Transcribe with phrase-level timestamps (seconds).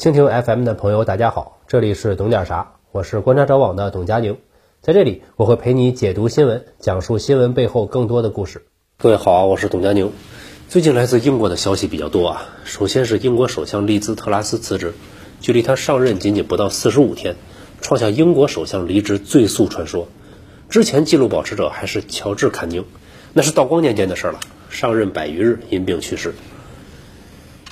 [0.00, 4.38] 蜻蜓 FM 的朋友，大家好，这里是懂点啥，我是观察者网的董佳宁，
[4.80, 8.64] 在这里我会陪你解读新闻，讲述新闻背后更多的故事。
[8.96, 10.10] 各位好，我是董佳宁。
[10.70, 14.94] 最近来自英国的消息比较多啊，首先是英国首相利兹特拉斯辞职，
[15.42, 17.36] 距离他上任仅仅不到四十五天，
[17.82, 20.08] 创下英国首相离职最速传说。
[20.70, 22.86] 之前纪录保持者还是乔治坎宁，
[23.34, 24.40] 那是道光年间的事了，
[24.70, 26.32] 上任百余日因病去世。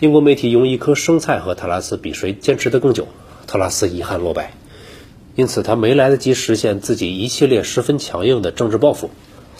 [0.01, 3.09] 英国媒体用一颗生菜和特拉斯比谁坚持的更久，
[3.49, 4.53] 特拉斯遗憾落败，
[5.35, 9.11] 因此他没来得及实现自己一系列十分强硬的政治抱负，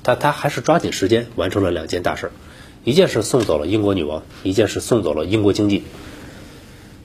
[0.05, 2.31] 但他还是抓紧时间完成了两件大事，
[2.85, 5.83] 一件事送走了英国女王，一件事送走了英国经济。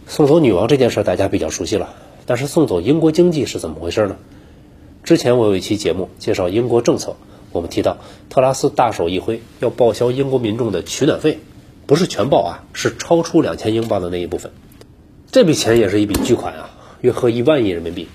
[0.06, 1.96] 送走女王这件事大家比较熟悉了，
[2.28, 4.16] 但是送走英国经济是怎么回事呢？
[5.04, 7.16] 之前我有一期节目介绍英国政策，
[7.52, 7.98] 我们提到
[8.30, 11.40] 特拉斯大手一挥要报销英国民众的取暖费。
[11.86, 14.52] 不是全报啊，是超出两千英镑的那一部分。
[15.32, 16.70] 这笔钱也是一笔巨款啊，
[17.02, 18.08] 约合一万亿人民币。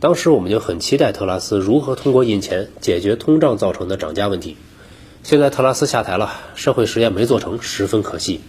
[0.00, 4.56] 当时我们就很期待特拉斯如何通过印钱解决通胀造成的涨价问题。
[5.22, 8.40] 现在特拉斯下台了，社会实验没做成，十分可惜。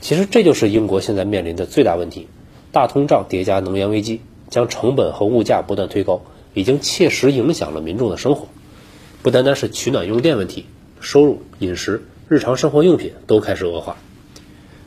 [0.00, 2.28] 其实这就是英国现在面临的最大问题：
[2.70, 6.22] 大通胀叠加能源危机，将成本和物价不断推高，
[6.54, 8.46] 已经切实影响了民众的生活。
[9.22, 10.66] 不单单是取暖用电问题，
[11.00, 12.04] 收入、饮食。
[12.30, 13.96] 日常生活用品都开始恶化，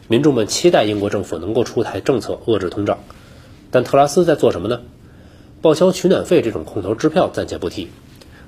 [0.07, 2.99] 民众们期待英国政府能够出台政策遏制通胀，
[3.69, 4.79] 但特拉斯在做什么呢？
[5.61, 7.89] 报销取暖费这种空头支票暂且不提，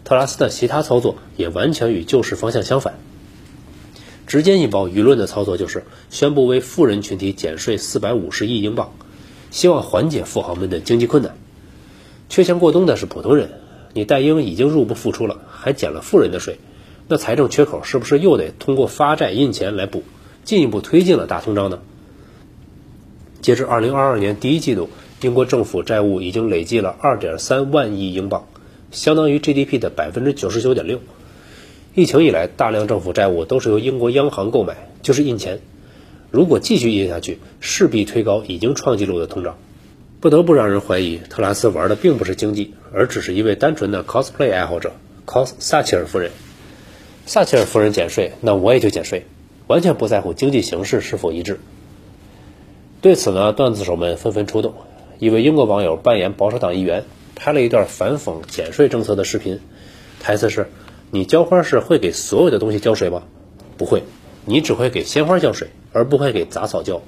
[0.06, 2.94] 特拉斯的其他操作也完全与救市方向相反。
[4.28, 8.94] 直接引爆舆论的操作就是宣布为富人群体减税四百五十亿英镑，
[9.52, 11.36] 希望缓解富豪们的经济困难。
[12.30, 13.60] 缺钱过冬的是普通人，
[13.92, 16.58] 你戴英已经入不敷出了，还减了富人的税。
[17.08, 20.04] 那财政缺口是不是又得通过发债印钱来补，
[20.44, 21.80] 进一步推进了大通胀呢？
[23.42, 24.90] 截至二零二二年第一季度，
[25.22, 28.48] 英国政府债务已经累计了二点三万亿英镑，
[28.90, 31.00] 相当于 GDP 的百分之九十九点六。
[31.94, 35.60] 疫情以来，大量政府债务都是由英国央行购买，就是印钱。
[36.32, 39.58] 如果继续印下去，势必推高已经创纪录的通胀，
[40.20, 44.94] 不得不让人怀疑特拉斯玩的并不是经济，而只是一位单纯的 cosplay 爱好者
[45.28, 46.32] ，cos 撒切尔夫人。
[47.26, 49.26] 撒切尔夫人减税，那我也就减税，
[49.68, 51.60] 完全不在乎经济形势是否一致。
[53.02, 54.74] 对此呢，段子手们纷纷出动。
[55.18, 57.04] 一位英国网友扮演保守党议员，
[57.36, 59.60] 拍了一段反讽减税政策的视频，
[60.20, 60.70] 台词是
[61.10, 63.24] ：“你浇花是会给所有的东西浇水吗？
[63.78, 64.04] 不会，
[64.46, 67.02] 你只会给鲜花浇水，而不会给杂草浇。”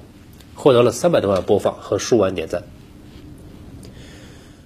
[0.56, 2.64] 获得了三百多万播放和数万点赞。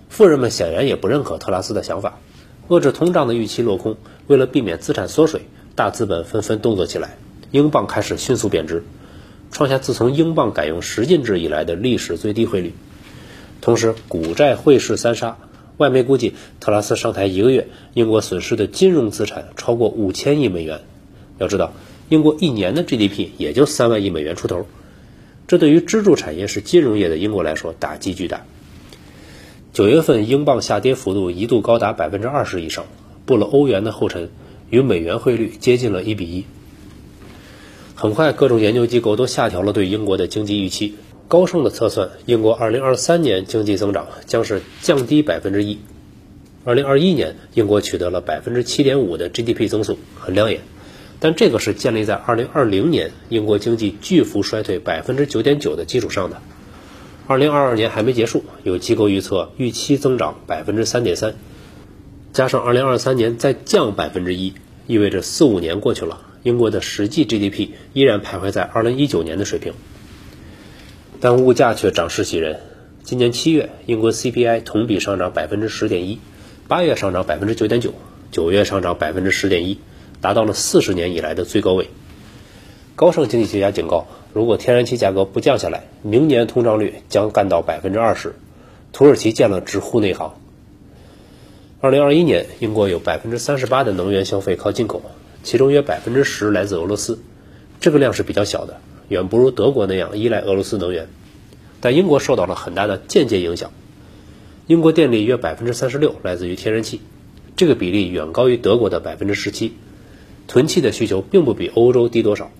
[0.08, 2.18] 富人们显然也不认可特拉斯的想法。
[2.68, 3.96] 遏制通胀的预期落空，
[4.26, 5.42] 为了避免资产缩水，
[5.74, 7.16] 大资本纷纷动作起来，
[7.50, 8.82] 英镑开始迅速贬值，
[9.50, 12.72] 创下自从英镑改用十进制以来的历史最低汇率。
[13.60, 15.38] 同时，股债汇市三杀，
[15.76, 20.80] 外媒估计特拉斯上台一个月，英国损失的金融资产超过五千亿美元。
[21.38, 21.72] 要知道，
[22.08, 24.66] 英国一年的 GDP 也就三万亿美元出头，
[25.46, 28.44] 这对于支柱产业是金融业的英国来说打击巨大。
[29.72, 32.84] 九月份，英镑下跌幅度一度高达百分之二十以上，
[33.32, 34.28] 步了欧元的后尘，
[34.68, 36.44] 与美元汇率接近了一比一。
[37.94, 40.96] 很快，各种研究机构都下调了对英国的经济预期，
[41.28, 45.78] 高盛的测算，英国二零二三年经济增长将是降低百分之一。
[46.62, 50.60] 二零二一年，英国取得了百分之七点五的 GDP 增速，很亮眼，
[51.20, 56.42] 但这个是建立在二零二零年英国经济巨幅衰退百分之九点九的基础上的。
[57.26, 61.34] 二零二二年还没结束，有机构预测预期增长百分之三点三，
[62.32, 64.54] 加上二零二三年再降百分之一，
[64.86, 69.74] 意味着四五年过去了，英国的实际 GDP 依然徘徊在二零一九年的水平，
[71.20, 72.60] 但物价却涨势喜人。
[73.02, 76.20] 今年七月，英国 CPI 同比上涨百分之十点一，
[76.68, 77.92] 八月上涨百分之九点九，
[78.30, 79.78] 九月上涨百分之十点一，
[80.22, 81.90] 达到了四十年以来的最高位。
[82.96, 84.06] 高盛经济学家警告。
[84.32, 88.34] 如果天然气价格不降下来，明年通胀率将干到百分之二十。
[88.92, 90.34] 土耳其建了直呼内行。
[91.82, 95.02] 二零二一年，英国有百分之三十八的能源消费靠进口，
[95.42, 97.18] 其中约百分之十来自俄罗斯，
[97.80, 101.08] 这个量是比较小的，远不如德国那样依赖俄罗斯能源。
[101.80, 103.72] 但英国受到了很大的间接影响，
[104.68, 107.00] 英国电力约百分之三十六来自于天然气，
[107.56, 109.72] 这个比例远高于德国的百分之十七。
[110.46, 112.52] 囤气的需求并不比欧洲低多少。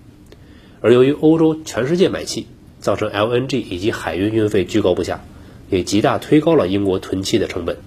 [0.81, 2.47] 而由于欧洲全世界买气，
[2.81, 5.23] 造成 LNG 以及海运运费居高不下，
[5.69, 7.77] 也极大推高了英国囤气的成本。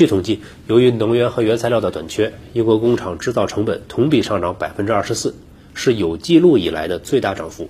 [0.00, 5.34] 据统计，由于能源和原材料的短缺，英国工厂制造成本同比上涨百分之二十四，
[5.74, 7.68] 是有记录以来的最大涨幅。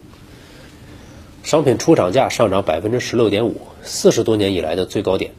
[1.43, 5.33] 商品出厂价上涨百分之十六点五，四十多年以来的最高点。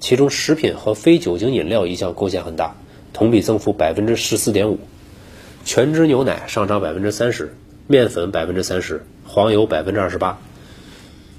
[0.00, 2.76] 其中食品和非酒精饮料一项贡献很大，
[3.12, 4.78] 同比增幅百分之十四点五。
[5.66, 7.54] 全脂牛奶上涨百分之三十，
[7.86, 10.38] 面粉百分之三十，黄油百分之二十八。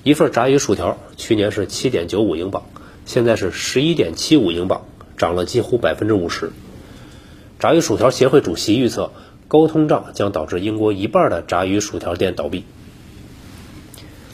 [0.04, 2.62] 一份炸鱼薯条去年是七点九五英镑，
[3.06, 4.86] 现在是十一点七五英镑，
[5.18, 6.52] 涨了几乎百分之五十。
[7.60, 9.12] 炸鱼薯条协会主席预测，
[9.48, 12.64] 高通胀将导致英国一半的炸鱼薯条店倒闭。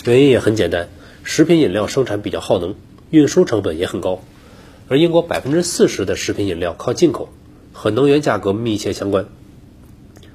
[0.05, 0.87] 原因也很简单，
[1.23, 2.75] 食品饮料生产比较耗能。
[3.11, 4.21] 运输成本也很高，
[4.87, 7.29] 而英国百分之四十的食品饮料靠进口，
[7.73, 9.25] 和能源价格密切相关。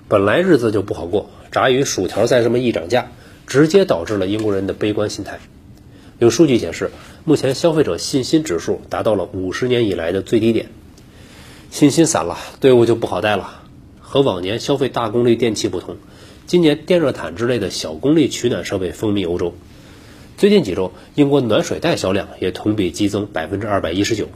[0.08, 3.12] 本来日子就不好过，炸鱼薯条再这么一涨价，
[3.46, 5.38] 直接导致了英国人的悲观心态。
[6.18, 6.90] 有数据显示，
[7.24, 10.68] 目前消费者信心指数达到了五十年以来的最低点，
[11.70, 13.62] 信心散了，队伍就不好带了。
[14.00, 15.96] 和往年消费大功率电器不同，
[16.46, 19.54] 今年电热毯之类的小功率取暖设备风靡欧洲。
[20.36, 24.28] 最近几周，英国暖水袋销量也同比激增百分之二百一十九。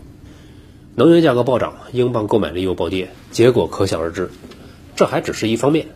[0.96, 4.30] 能源价格暴涨，英镑购买力又暴跌，结果可想而知。
[4.96, 5.86] 这还只是一方面，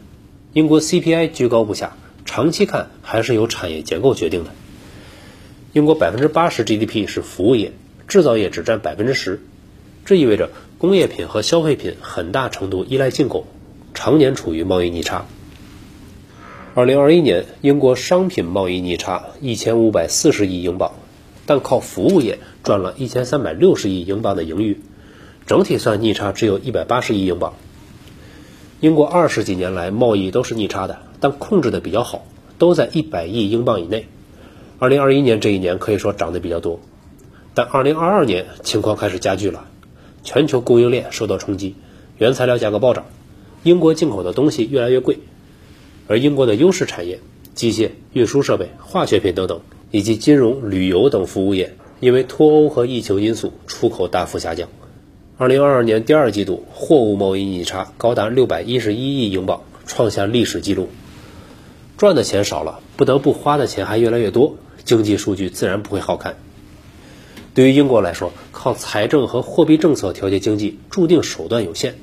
[0.53, 4.51] 英国 CPI 居高不下，长期看还是由产业结构决定的。
[5.73, 7.73] 英国百分之八十 GDP 是服务业，
[8.07, 9.41] 制造业只占百分之十，
[10.05, 13.47] 这意味着工业品和消费品很大程度依赖进口，
[13.95, 15.25] 常年处于贸易逆差。
[16.75, 20.93] 二零二一年，英国商品贸易逆差一千五百四十亿英镑，
[21.47, 24.79] 但靠服务业赚了一千三百六十亿英镑的盈余，
[25.47, 27.55] 整体算逆差只有一百八十亿英镑。
[28.81, 32.27] 英国二十几年来贸易都是逆差的，但控制的比较好，
[32.59, 34.07] 都在一百亿英镑以内。
[34.83, 36.81] 二零二一年这一年可以说涨得比较多，
[37.55, 39.69] 但二零二二年情况开始加剧了，
[40.25, 41.77] 全球供应链受到冲击，
[42.19, 43.07] 原材料价格暴涨，
[43.63, 45.21] 英国进口的东西越来越贵。
[46.09, 47.21] 而英国的优势产业，
[47.55, 49.61] 机械、运输设备、化学品等等，
[49.93, 54.69] 以及金融、旅游等服务业，因为脱欧和疫情因素，出口大幅下降。
[55.39, 60.89] 二零二二年第二季度货物贸易逆差高达六百一十一亿英镑，创下历史纪录。
[62.03, 66.35] 赚的钱少了，不得不花的钱还越来越多，经济数据自然不会好看。
[67.55, 71.95] 对于英国来说，靠财政和货币政策调节经济，注定手段有限，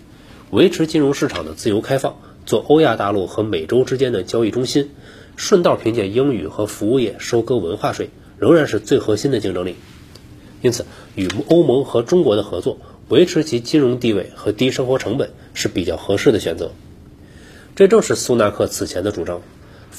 [0.51, 2.15] 维持金融市场的自由开放。
[2.45, 4.91] 做欧亚大陆和美洲之间的交易中心，
[5.35, 9.75] 顺道凭借英语和服务业收割文化税，仍然是最核心的竞争力。
[10.61, 10.85] 因此，
[11.15, 12.77] 与欧盟和中国的合作，
[13.09, 16.71] 维持其金融地位和低生活成本是比较合适的选择。
[17.75, 19.41] 这正是苏纳克此前的主张：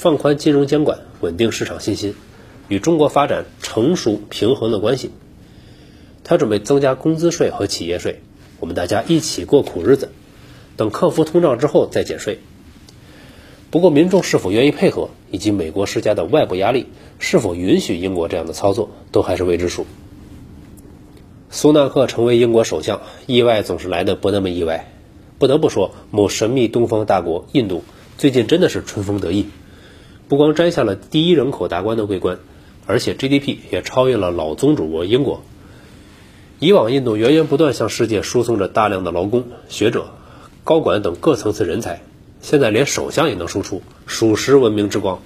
[0.01, 2.15] 放宽金融监管，稳定市场信心，
[2.67, 5.11] 与中国发展成熟平衡的关系。
[6.23, 8.19] 他准备增加工资税和企业税，
[8.59, 10.09] 我们大家一起过苦日子。
[10.75, 12.39] 等克服通胀之后再减税。
[13.69, 16.87] 不过，民众是否愿意配合，以及美国施加的外部压力
[17.19, 19.85] 是否允许英国这样的操作，都还是未知数。
[21.51, 24.91] 苏纳克成为英国首相，意外总是来的不那么意外。
[25.37, 27.83] 不得不说，某神秘东方大国印度
[28.17, 29.45] 最近真的是春风得意，
[30.31, 32.39] 不光摘下了第一人口大关的桂冠，
[32.85, 35.43] 而且 GDP 也超越了老宗主国英国。
[36.59, 40.11] 以往，印度源源不断向世界输送着大量的劳工、学者。
[40.63, 42.01] 高管等各层次人才，
[42.41, 45.21] 现在连首相也能输出，属实文明之光。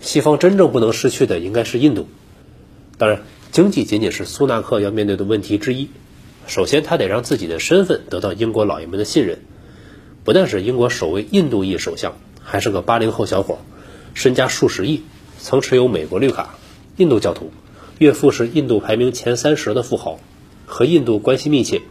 [0.00, 2.08] 西方真正不能失去的应该是印度。
[2.96, 3.20] 当然，
[3.52, 5.90] 经济仅仅是苏纳克要面对的问题之一。
[6.46, 9.40] 首先，他得让自己的身份得到英国老爷们的信任。
[10.24, 13.58] 不但是英国首位印度裔首相，还是个八零后小伙，
[14.14, 15.02] 身家数十亿，
[15.38, 16.54] 曾持有美国绿卡，
[16.96, 17.50] 印度教徒，
[17.98, 20.18] 岳父是印度排名前三十的富豪，
[20.66, 21.82] 和印度关系密切。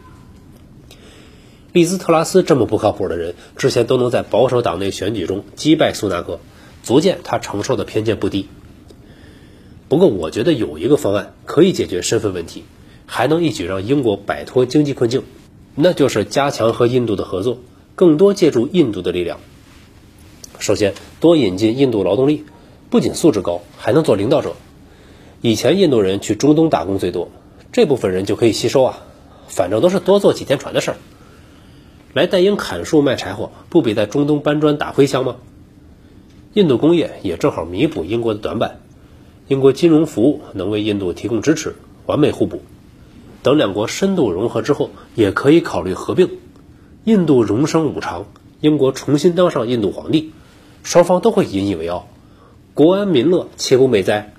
[1.73, 6.39] 利兹特拉斯这么不靠谱的人，之前都能在保守党内选举中击败苏纳克，
[6.81, 8.47] 足见他承受的偏见不低。
[9.89, 12.63] 不过，我觉得有一个方案可以解决身份问题，
[13.05, 15.23] 还能一举让英国摆脱经济困境，
[15.75, 17.59] 那就是加强和印度的合作，
[17.95, 19.39] 更多借助印度的力量。
[20.63, 22.45] 首先，多引进印度劳动力，
[22.89, 24.53] 不仅素质高，还能做领导者。
[25.41, 27.27] 以前印度人去中东打工最多，
[27.73, 28.99] 这部分人就可以吸收啊，
[29.49, 30.97] 反正都是多坐几天船的事儿。
[32.13, 35.35] 来代英砍树卖柴火，不比在中东搬砖打灰香吗？
[36.53, 38.79] 印度工业也正好弥补英国的短板，
[39.49, 42.61] 英国金融服务能为印度提供支持，完美互补。
[43.41, 46.29] 等两国深度融合之后，也可以考虑合并。
[47.03, 48.27] 印度荣升五常，
[48.61, 50.31] 英国重新当上印度皇帝，
[50.83, 52.07] 双方都会引以为傲，
[52.73, 54.33] 国安民乐，岂不美哉？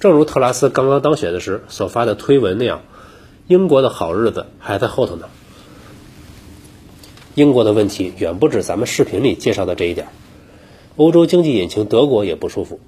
[0.00, 2.82] 正如特拉斯刚刚当选的时所发的推文那样，
[3.46, 5.28] 英国的好日子还在后头呢。
[7.34, 10.08] 英国的问题远不止咱们视频里介绍的这一点，
[10.96, 12.80] 欧洲经济引擎德国也不舒服。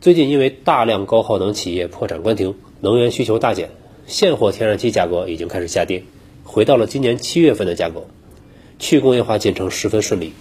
[0.00, 3.70] 最近因为大量高耗能企业破产关停，能源需求大减，
[4.06, 6.04] 现货天然气价格已经开始下跌，
[6.44, 8.04] 回到了今年七月份的价格。
[8.78, 10.32] 去工业化进程十分顺利。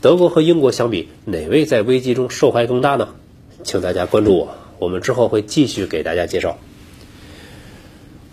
[0.00, 3.08] 德国和英国相比，哪位在危机中受害更大呢？
[3.64, 6.58] 请大家关注我，我们之后会继续给大家介绍。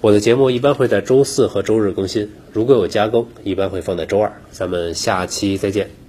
[0.02, 4.42] 我的节目一般会在周四和周日更新，如果有加更，一般会放在周二。
[4.52, 6.03] 咱们下期再见。